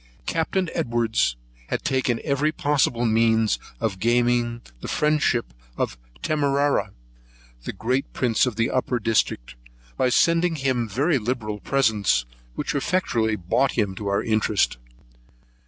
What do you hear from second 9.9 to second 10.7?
by sending